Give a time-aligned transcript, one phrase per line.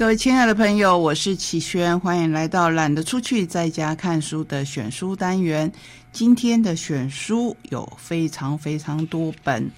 [0.00, 5.70] 各位亲爱的朋友，我是启轩，欢迎来到懒得出去在家看书的选书单元。
[6.10, 9.70] 今天的选书有非常非常多本，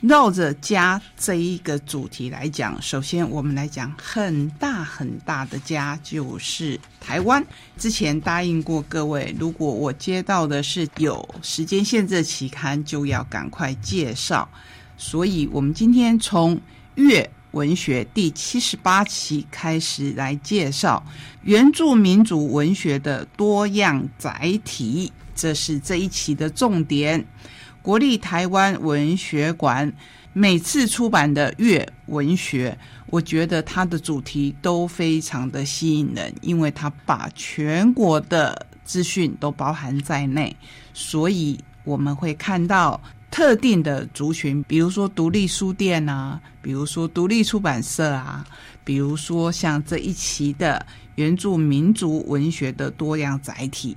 [0.00, 2.82] 绕着家这一个主题来讲。
[2.82, 7.40] 首先，我们来讲很大很大的家，就是台湾。
[7.78, 14.48] 之前答应过各位，如果我接到的是有时间限制的期刊，就要赶快介绍。
[14.96, 16.60] 所以，我们今天从
[16.96, 17.30] 月。
[17.54, 21.02] 文学第七十八期开始来介绍
[21.42, 27.24] 原住民族文学的多样载体，这是这一期的重点。
[27.80, 29.90] 国立台湾文学馆
[30.32, 40.54] 每次出版的月文学，我觉得它的主题都非常的吸引人，因为它把全国的资讯都包含在内，
[40.92, 43.00] 所以我们会看到。
[43.34, 48.46] 特定的族群，比如说独立书店啊，比如说独立出版社啊，
[48.84, 53.96] 比如说像这一期的原住民族文学的多样载体。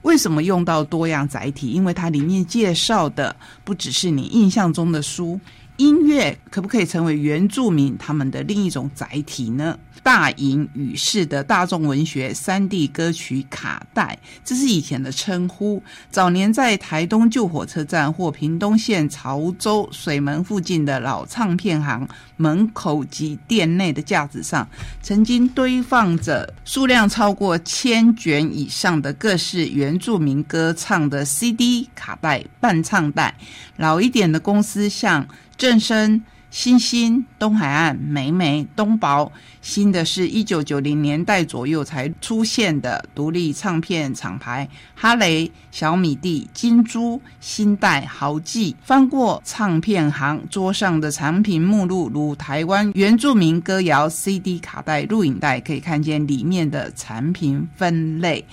[0.00, 1.68] 为什么用到多样载体？
[1.68, 5.38] 因为它里面介绍的不只是你印象中的书。
[5.78, 9.78] 音乐可不可以成为原住民他们的另一种载体呢？
[10.02, 15.80] 大隐语式的大众文学三 D 歌曲卡带，这是以前的称呼。
[16.10, 24.68] 早年在台东旧火车站或屏东县潮州水门附近的老唱片行门口及店内的架子上，
[25.00, 33.32] 曾经堆放着数量超过千卷以上的各式原住民歌唱的 CD 卡带、伴唱带。
[33.76, 35.24] 老一点的公司像。
[35.58, 48.76] 正生、新兴、东海岸、美美、东宝，新的是一九九零年代左右才出现的独立唱片厂牌，哈雷、小米蒂、金珠、新代、豪记。
[48.84, 58.46] 翻过唱片行桌上的产品目录，如台湾原住民歌谣 CD 卡带、录影带，可以看见里面的产品分类。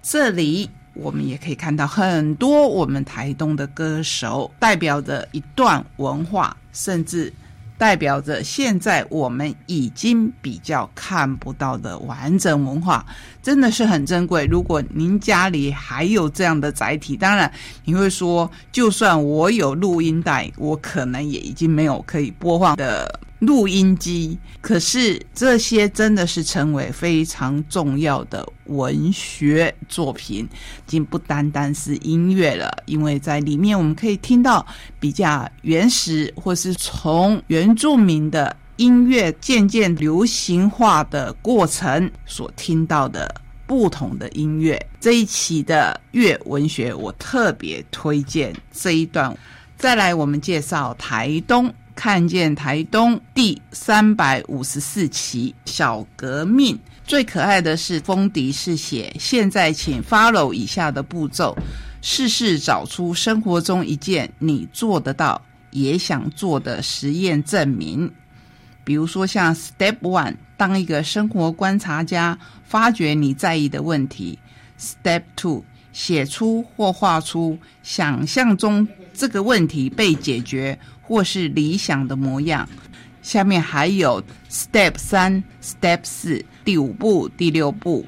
[0.00, 0.70] 这里。
[0.98, 7.32] 我们也可以看到很多我们台东的歌手，代表着一段文化，甚至
[7.78, 13.04] 代表着现在我们已经比较看不到的完整文化，
[13.42, 14.46] 真的是很珍贵。
[14.46, 17.52] 如果您家里还有这样的载体，当然
[17.84, 23.20] 你会说，就算我有录音带，我可能也已经没有可以播放的。
[23.40, 32.70] 录音机，可是这些真的是成为非常重要的文学作品，已经不单单是音乐了。
[32.86, 34.64] 因为在里面我们可以听到
[34.98, 43.32] 比较原始，或是从原住民的音乐渐渐流行化的过程所听到的
[43.66, 44.80] 不同的音乐。
[44.98, 49.36] 这一期的乐文学，我特别推荐这一段。
[49.76, 51.70] 再来，我们介绍台东。
[51.96, 59.16] 看见台东第三百五十四期小革命，最可爱的是封迪是写。
[59.18, 61.56] 现在请 follow 以下的步骤，
[62.02, 65.40] 试试找出生活中一件你做得到
[65.70, 68.12] 也想做的实验证明。
[68.84, 74.38] 比如说像 Step One，当一个生活观察家，发掘你在意的问题。
[74.78, 75.64] Step Two，
[75.94, 80.78] 写出或画出想象中这个问题被解决。
[81.06, 82.68] 或是理想的模样。
[83.22, 88.06] 下面还有 Step 三、Step 四、第五步、第六步，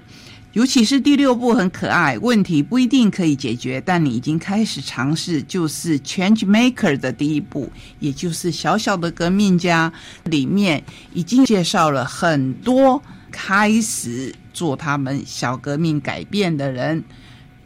[0.52, 2.16] 尤其是第六步很可爱。
[2.18, 9.92] 问题不一定可以解决，但你已经开始尝试，就是 Change Maker 的第一步，也就是小小的革命家。
[10.24, 17.02] 里面已经介绍了很多开始做他们小革命改变的人，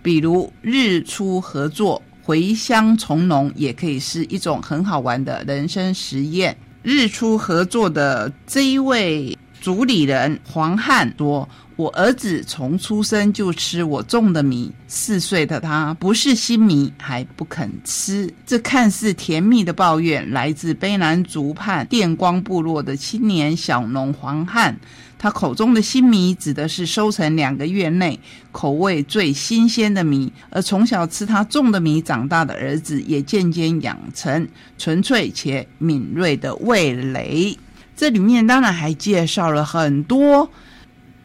[0.03, 2.03] 比如日出合作。
[2.23, 6.57] 回乡从农也可以是一种很好玩的人生实验。
[6.83, 24.79] 日出合作的这一位主理人黄汉多：“我儿子从出生就吃我种的米，四岁的他不是新米还不肯吃。”这看似甜蜜的抱怨来自卑南族畔电光部落的青年小农黄汉。
[25.19, 28.19] 他口中的新米指的是收成两个月内
[28.51, 37.57] 口味最新鲜的米，而从小吃他种的米长大的儿子也渐渐养成纯粹且敏锐的味蕾。
[37.97, 40.51] 这里面当然还介绍了很多，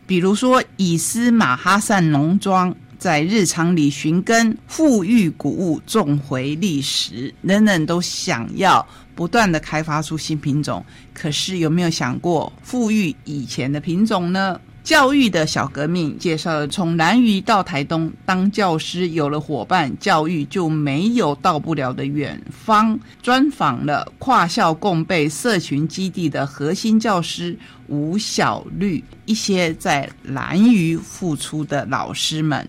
[0.08, 8.88] 比如说以斯马哈善农庄在日常里寻根、富裕谷物、种回历史，人人都想要。
[9.14, 14.62] 不断的开发出新品种，可是有没有想过富裕以前的品种呢？
[14.88, 22.98] 教育的小革命介绍了从南屿到台东当教师，有了伙伴，教育就没有到不了的远方。
[23.22, 27.54] 专访了跨校共备社群基地的核心教师
[27.88, 32.66] 吴小绿，一些在南屿付出的老师们。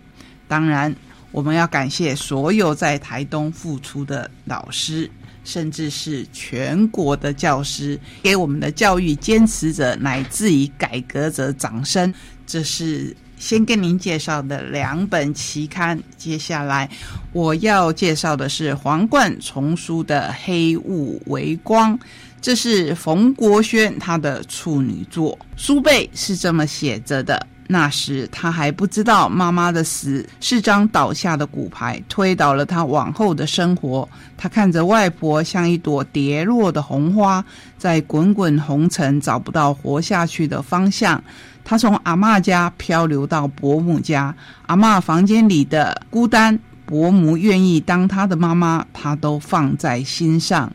[0.49, 0.93] 当然，
[1.31, 5.09] 我们要感谢所有在台东付出的老师。
[5.49, 12.13] 甚至是全国的教师，给我们的教育坚持者乃至于改革者掌声。
[12.47, 15.99] 这是先跟您介绍的两本期刊。
[16.19, 16.87] 接下来
[17.33, 21.99] 我要介绍的是皇冠丛书的《黑雾为光》，
[22.43, 25.39] 这是冯国轩他的处女作。
[25.57, 27.47] 书背是这么写着的。
[27.71, 34.09] 那时他还不知道，妈妈的死是张倒下的骨牌，推倒了他往后的生活。
[34.39, 37.45] 他看着外婆像一朵跌落的红花，
[37.77, 41.23] 在滚滚红尘找不到活下去的方向。
[41.63, 50.73] 他从阿妈家漂流到伯母家，阿妈房间里的孤单，伯母愿意当他的妈妈，他都放在心上。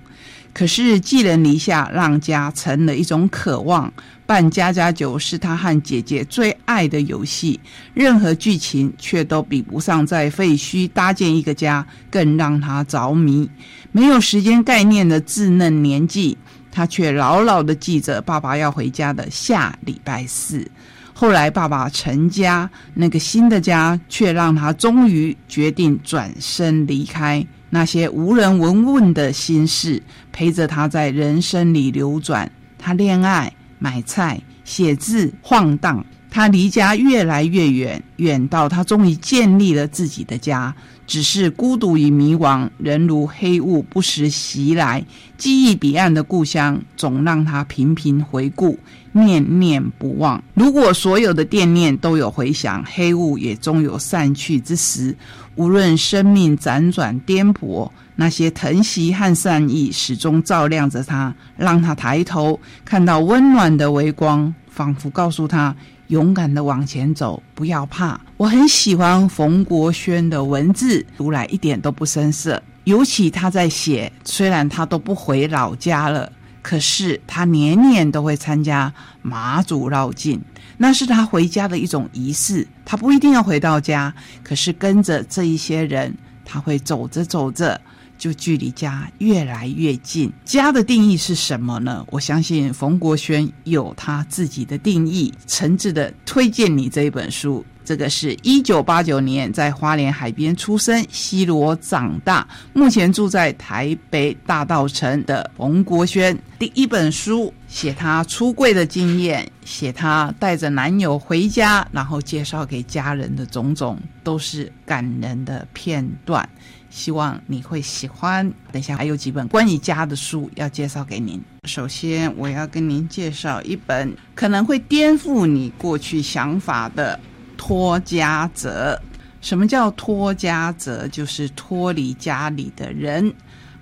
[0.53, 3.91] 可是寄人篱下，让家成了一种渴望。
[4.25, 7.59] 办家家酒是他和姐姐最爱的游戏，
[7.93, 13.49] 任何剧情却都比不上在废墟搭建一个家更让他着迷。
[13.91, 16.37] 没有时间概念的稚嫩年纪，
[16.71, 20.65] 他却牢牢的记着爸爸要回家的下礼拜四。
[21.13, 27.45] 后来爸爸成家，那个新的家却让他终于决定转身离开。
[27.73, 29.99] 那些无人闻问的心事，
[30.31, 32.51] 陪着他在人生里流转。
[32.77, 33.51] 他恋爱。
[33.79, 40.73] 买菜、写字、晃荡，他离家越来越远，远到他终于建立了自己的家。
[41.05, 45.05] 只是孤独与迷惘，人如黑雾不时袭来。
[45.37, 48.79] 记忆彼岸的故乡，总让他频频回顾，
[49.11, 50.43] 念念不忘。
[50.55, 55.15] 如果所有的惦念都有回响，黑雾也终有散去之时。
[55.55, 57.91] 无论生命辗转颠簸。
[58.15, 65.75] 那些疼惜和善意始终照亮着他，让他抬头看到温暖的微光，仿佛告诉他：
[66.07, 68.19] 勇敢的往前走，不要怕。
[68.37, 72.61] 我很喜欢冯国轩的文字，读来一点都不生涩。
[72.83, 80.41] 尤其他在写，虽然他都不回老家了，可是他年年都会参加马祖绕境，
[80.77, 82.67] 那是他回家的一种仪式。
[82.83, 84.13] 他不一定要回到家，
[84.43, 86.13] 可是跟着这一些人，
[86.43, 87.79] 他会走着走着。
[88.23, 90.31] 就距离家越来越近。
[90.45, 92.05] 家的定义是什么呢？
[92.09, 95.33] 我相信冯国轩有他自己的定义。
[95.45, 97.65] 诚挚的推荐你这一本书。
[97.83, 106.37] 这个是一九八九年在花莲海边出生、西罗长大，目前住在台北大道城的冯国轩。
[106.57, 116.47] 第一本书写他出柜的经验，写他带着男友回家，然后介绍给家人的种种，都是感人的片段。
[116.91, 118.47] 希望你会喜欢。
[118.71, 121.41] 等一下还有几本关于家的书要介绍给您。
[121.67, 127.19] 首先，我要跟您介绍一本可能会颠覆你过去想法的
[127.57, 129.01] 《脱家者》。
[129.41, 131.07] 什么叫脱家者？
[131.07, 133.33] 就是脱离家里的人，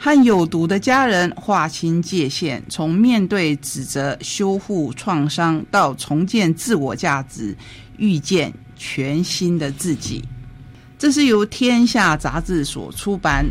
[0.03, 7.56] 和有毒的家人划清界限，从面对指责、修复创伤，到重建自我价值，
[7.98, 10.24] 遇见全新的自己。
[10.98, 13.45] 这是由天下杂志所出版。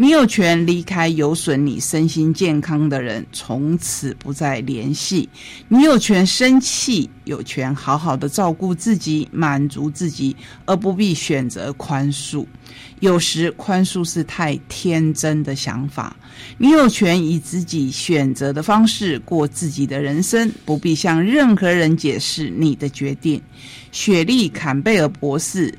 [0.00, 5.28] 你有权离开有损你身心健康的人，从此不再联系。
[5.66, 12.46] 你有权生气，有权好好的照顾自己，满足自己，而不必选择宽恕。
[13.00, 16.16] 有时宽恕是太天真的想法。
[16.58, 23.42] 你有权以自己选择的方式过自己的人生，不必向任何人解释你的决定。
[23.90, 25.76] 雪莉·坎贝尔博士。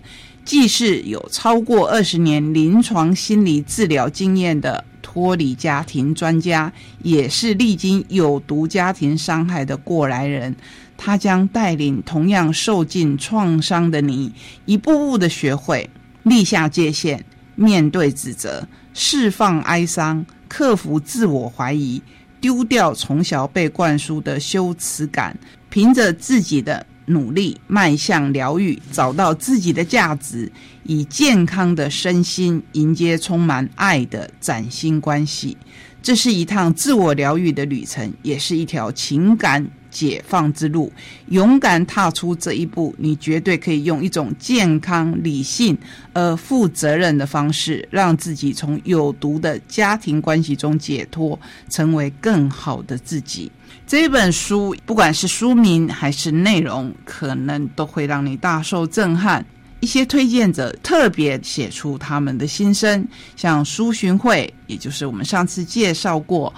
[0.50, 10.56] 既是有超过二十年临床心理治疗经验的脱离家庭专家，也是历经有毒家庭伤害的过来人。
[10.98, 14.34] 他将带领同样受尽创伤的你，
[14.66, 15.88] 一步步的学会
[16.24, 22.02] 立下界限，面对指责，释放哀伤，克服自我怀疑，
[22.42, 25.38] 丢掉从小被灌输的羞耻感，
[25.70, 26.84] 凭着自己的。
[27.10, 30.52] 努力迈向疗愈，找到自己的价值，
[30.84, 35.58] 以健康的身心迎接充满爱的崭新关系。
[36.02, 40.92] 这是一趟自我疗愈的旅程，也是一条情感解放之路。
[41.28, 45.78] 勇敢踏出这一步，你绝对可以用一种健康、理性
[46.14, 53.52] 而负责任的方式，让自己从有毒的家庭关系中解脱，成为更好的自己。
[53.86, 59.46] 这本书不管是书名还是内容，可能都会让你大受震撼。
[59.82, 66.54] 一些推荐者特别写出他们的心声，像苏寻慧，也就是我们上次介绍过。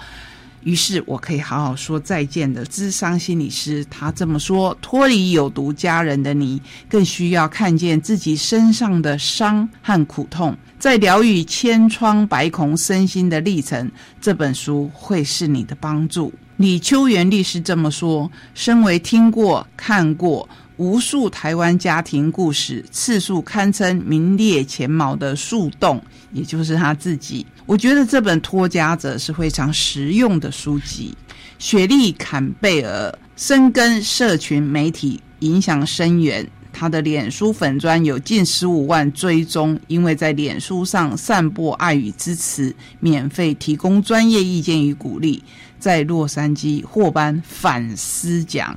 [0.64, 13.90] 于是我可以好好说再见的智商心理师，他这么说：脱离有毒家人的你，更需要看见自己身上的伤和苦痛，在疗愈千疮百孔身心的历程，
[14.20, 16.32] 这本书会是你的帮助。
[16.58, 20.48] 李秋元律师这么说：身为听过、看过。
[20.82, 27.46] 无数台湾家庭故事次数堪称名列前茅的树洞，也就是他自己。
[27.66, 31.16] 我觉得这本《脱家者》是非常实用的书籍。
[31.56, 36.44] 雪莉·坎贝尔深耕社群媒体，影响深远。
[36.72, 45.44] 他的脸书粉砖有近十五万追踪，因为在脸书上散播爱与支持，免费提供专业意见与鼓励，
[45.78, 48.76] 在洛杉矶获颁反思奖。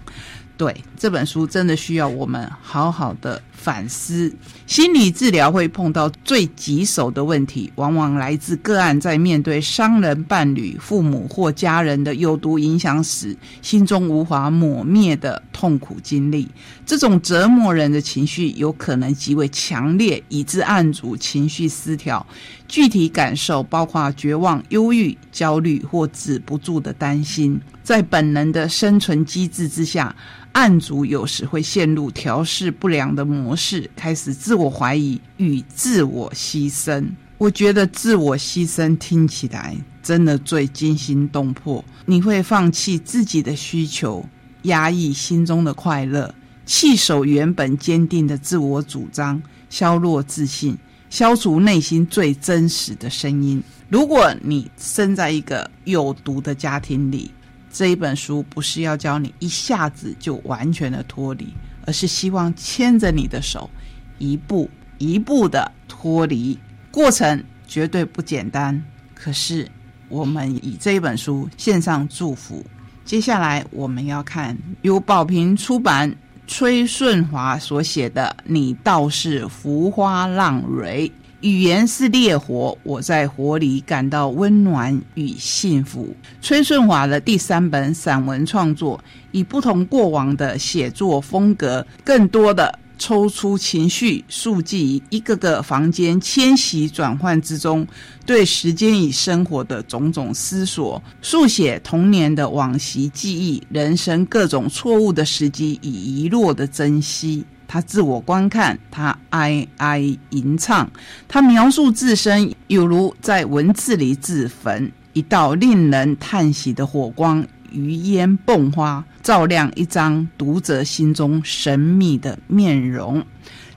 [0.58, 4.34] 对这本书真的需要我们好好的反思。
[4.66, 16.48] 心理治疗会碰到最棘手的问题，往往来自个案在面对伤人伴侣、父母或家人的有毒影响时，心中无法抹灭的痛苦经历。
[16.86, 22.26] 这种折磨人的情绪有可能极为强烈，以致案主情绪失调。
[22.68, 27.60] 具体感受包括绝望、忧郁、焦虑或止不住的担心。
[27.84, 30.16] 在本能的生存机制之下。
[30.56, 37.06] 案主有时会陷入调试不良的模式，开始自我怀疑与自我牺牲。
[37.38, 41.84] 我觉得自我牺牲听起来真的最惊心动魄。
[42.06, 44.26] 你会放弃自己的需求，
[44.62, 46.34] 压抑心中的快乐，
[46.66, 50.78] 弃守原本坚定的自我主张，消弱自信，
[51.16, 53.64] 消除内心最真实的声音。
[53.88, 57.32] 如果你生在一个有毒的家庭里，
[57.72, 61.54] 这一本书不是要教你一下子就完全的脱离，
[61.86, 63.70] 而是希望牵着你的手，
[64.18, 66.60] 一步一步的脱离。
[66.92, 69.72] 过程绝对不简单，可是
[70.10, 72.62] 我们以这一本书献上祝福。
[73.06, 76.14] 接下来我们要看由宝平出版
[76.48, 81.08] 崔顺华所写的《你倒是浮花浪蕊》。
[81.42, 86.16] 语言是烈火，我在火里感到温暖与幸福。
[86.42, 89.00] 崔顺华的第三本散文创作，
[89.32, 97.86] 以不同过往的写作风格，更多的抽出情绪，速记一个个房间迁徙转换之中，
[98.26, 107.46] 对时间与生活的种种思索，速写童年的往昔记忆，人生各种错误的时机与遗落的珍惜。
[107.68, 110.00] 他自我观看，他哀哀
[110.30, 110.90] 吟唱，
[111.28, 114.92] 他描述自身，有如在文字里自焚。
[115.14, 123.26] 一道令人叹息的火光，余烟迸发，照亮一张读者心中神秘的面容。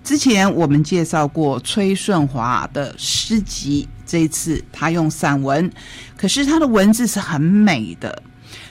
[0.05, 5.73] 之前我们介绍过崔顺华的诗集，这一次他用散文，
[6.19, 8.23] 可是他的文字是很美的。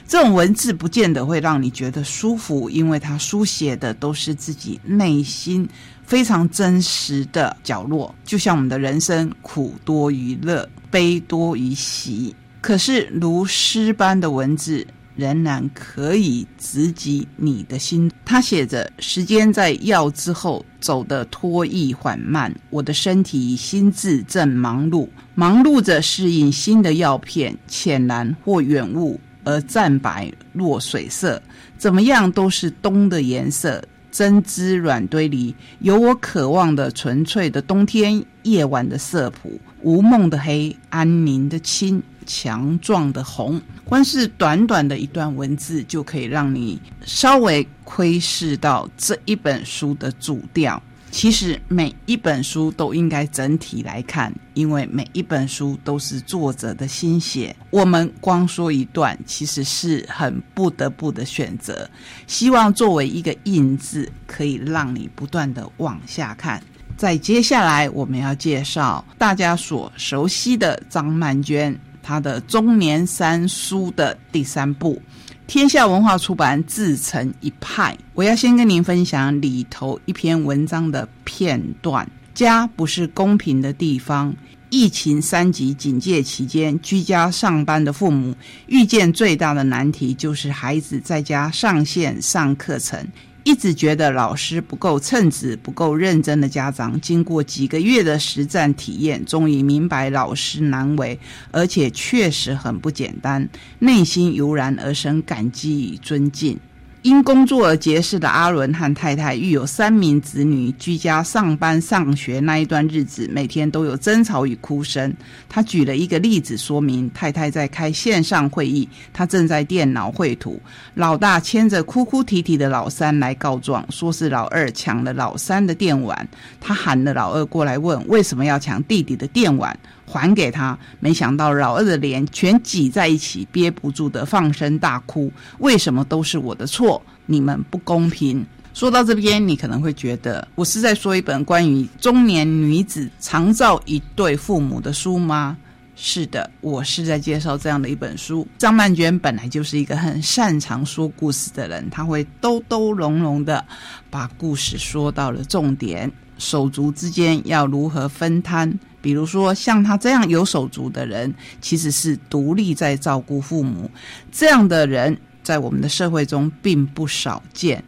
[0.06, 5.68] 这种文字不见得会让你觉得舒服，因为他书写的都是自己内心
[6.04, 12.32] 非常真实的角落，就像我们的人生苦多于乐，悲多于喜。
[12.60, 14.86] 可是如诗般的文字
[15.18, 18.10] 仍然可以直击你的心。
[18.24, 31.40] 他写着：“时间在药之后走得脱意缓慢，我的身体心智正忙碌，忙碌着适应新的药片，浅蓝或远雾。”而湛白若水色，
[31.78, 33.82] 怎么样都是冬的颜色。
[34.10, 43.60] 针织软堆里有我渴望的纯粹的冬天夜晚的色谱，无梦的黑，安宁的青，强壮的红。
[43.84, 50.80] 光是短短的一段文字，就可以让你稍微窥视到这一本书的主调。
[51.10, 57.56] 其实每一本书都应该整体来看，因为每一本书都是作者的心血。
[57.70, 61.88] 我们光说一段，其实是很不得不的选择。
[62.26, 66.62] 希望作为一个印字，可以让你不断的往下看。
[66.94, 71.74] 在接下来，我们要介绍大家所熟悉的张曼娟，
[72.08, 74.98] 他的中年三书的第三部。
[75.46, 77.94] 天下文化出版自成一派。
[78.14, 82.10] 我要先跟您分享里头一篇文章的片段。
[82.32, 84.34] 家不是公平的地方。
[84.70, 88.34] 疫情三级警戒期间，居家上班的父母
[88.66, 93.06] 遇见最大的难题就是孩子在家上线上课程。
[93.44, 101.18] 一直觉得老师不够称职、不够认真的家长，经过几个月的实战体验，终于明白老师难为，
[101.50, 106.58] 而且确实很不简单，内心油然而生感激与尊敬。
[107.02, 115.14] 因工作而结识的阿伦和太太育有三名子女，居家上班上学那一段日子，每天都有争吵与哭声。
[115.48, 120.60] 他举了一个例子说明：太太在开线上会议，他正在电脑绘图。
[120.94, 126.28] 老大牵着哭哭啼啼的老三来告状，说是老二抢了老三的电碗。
[126.60, 129.78] 他喊了老二过来问，为什么要抢弟弟的电碗？
[130.08, 135.30] 还给他，没想到老二的脸全挤在一起，憋不住的放声大哭。
[135.58, 137.00] 为什么都是我的错？
[137.26, 138.44] 你们不公平。
[138.72, 145.56] 说到这边，你可能会觉得我是在说一本关于中年女子常照一对父母的书吗？
[146.00, 148.46] 是的，我是在介绍这样的一本书。
[148.56, 153.64] 张曼娟本来就是一个很擅长说故事的人，她会兜兜隆隆的
[154.08, 156.10] 把故事说到了重点。
[156.38, 158.78] 手足之间要如何分摊？
[159.00, 163.90] 比如说，像他这样有手足的人，其实是独立在照顾父母。
[164.32, 167.82] 这样的人在我们的社会中并不少见。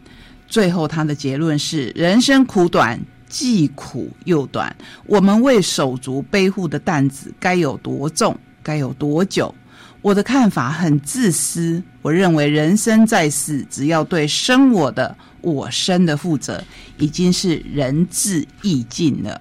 [0.47, 4.75] 最后，他的结论是：人生苦短，既苦又短。
[5.07, 9.55] 我们为手足背负的担子该有多重，该有多久？
[10.03, 11.83] 我的看法很自私。
[12.03, 16.65] 我认为，人生在世，只要对生我的我生的负责，
[16.99, 19.41] 已经是仁至义尽了。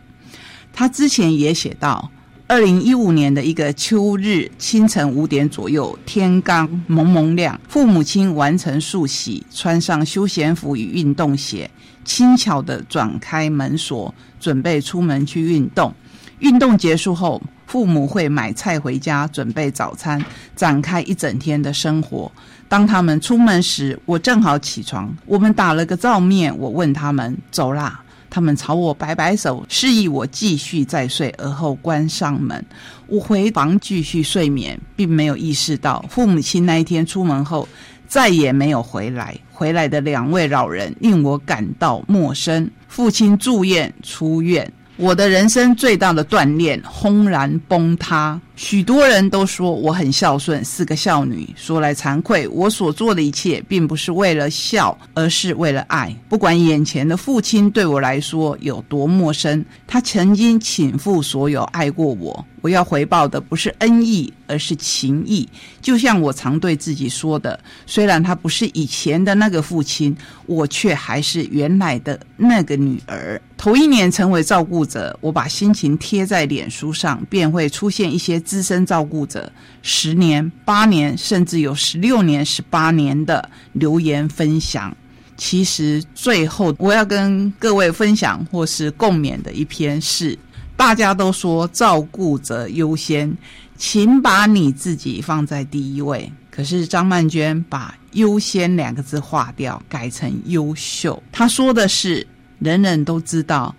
[0.79, 2.09] 他之前也写到，
[2.47, 11.69] 二零一五年的一个秋日清晨五点左右，天刚蒙蒙亮，父母亲完成漱洗，穿上休闲服与运动鞋，
[12.05, 15.93] 轻巧的转开门锁，准备出门去运动。
[16.37, 20.23] 运动结束后，父母会买菜回家，准备早餐，
[20.55, 22.31] 展开一整天的生活。
[22.69, 26.57] 当他们出门时，我正好起床，我们打了个照面。
[26.57, 28.01] 我问他们走啦。
[28.29, 32.63] 他们朝我摆摆手，示意我继续再睡，而后关上门。
[33.07, 37.67] 我回房继续睡眠，并没有意识到父母亲那一天出门后
[38.07, 39.35] 再也没有回来。
[39.51, 42.69] 回来的两位老人令我感到陌生。
[42.87, 44.71] 父亲住院出院。
[44.95, 48.39] 我的人生最大的锻炼轰然崩塌。
[48.59, 51.47] 许多人都说我很孝顺，是个孝女。
[51.55, 56.13] 说来惭愧，我所做的一切并不是为了孝，而是为了爱。
[56.27, 62.45] 不管眼前的父亲对我来说有多陌生，他曾经倾覆所有爱过我。
[62.61, 65.47] 我要回报的不是恩义，而是情义。
[65.81, 70.13] 就像我常对自己说的：虽然他不是以前的那个父亲，
[70.45, 73.41] 我却还是原来的那个女儿。
[73.55, 79.51] 头一年成为照顾者，我把心情贴在脸书上，便会出现一些资深照顾者
[79.83, 84.95] 十年、八年，甚至有十六年、十八年的留言分享。
[85.37, 90.35] 其实最后我要跟各位分享或是共勉的一篇是：
[90.75, 93.31] 大家都说照顾者优先，
[93.77, 96.31] 请把你自己放在第一位。
[96.49, 101.21] 可是张曼娟把“优先”两个字划掉，改成“优秀”。
[101.31, 102.25] 她说的是。
[102.59, 103.73] 人人都知道，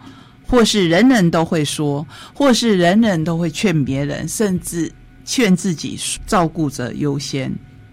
[0.50, 4.92] 或是人人都会说，或是人人都会劝别人，甚至
[5.24, 7.52] 劝自己照顾者优先。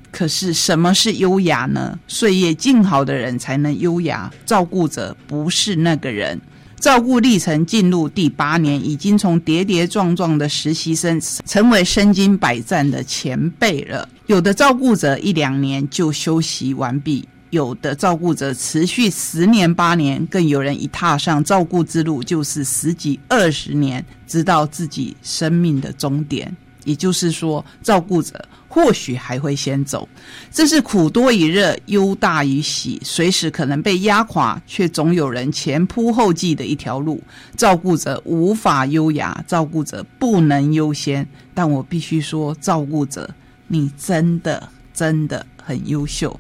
[0.09, 1.99] 可是什么是优雅呢？
[2.07, 6.41] 岁月静好的人才能优雅，照顾者不是那个人。
[6.79, 14.07] 照顾历程进入第八年，已经从跌跌撞撞的实习生，成为身经百战的前辈了。
[14.25, 17.27] 有的照顾者一两年就休息完毕。
[17.49, 26.55] 有的照顾者持续十年八年，更有人一踏上照顾之路就是十几二十年，直到自己生命的终点。
[26.83, 30.07] 也就是说，照顾者或许还会先走。
[30.49, 37.21] 这是苦多于乐，忧大于喜，随时可能被压垮，却总有人前仆后继的一条路。
[37.57, 41.27] 照顾者无法优雅，照顾者不能优先。
[41.53, 43.29] 但我必须说，照顾者，
[43.67, 46.39] 你真的真的很优秀。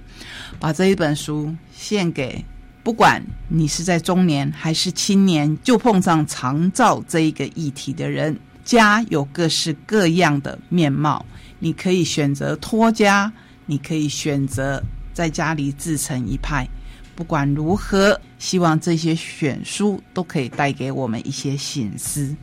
[0.59, 2.43] 把这一本书献给
[2.83, 8.35] 不管你是在中年还是青年，就碰上长照这一个议题的人。
[8.63, 11.25] 家有各式各样的面貌，
[11.59, 13.31] 你可以选择托家，
[13.65, 16.67] 你可以选择在家里自成一派。
[17.15, 22.35] 不管如何，希望这些选书都可以带给我们一些醒思。